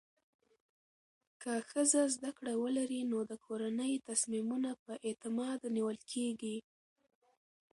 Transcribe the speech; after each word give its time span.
که 1.41 1.51
ښځه 1.69 2.01
زده 2.15 2.31
کړه 2.37 2.53
ولري، 2.63 3.01
نو 3.11 3.19
د 3.29 3.33
کورنۍ 3.45 3.93
تصمیمونه 4.09 4.71
په 4.83 4.93
اعتماد 5.07 5.59
نیول 5.75 5.99
کېږي. 6.11 6.57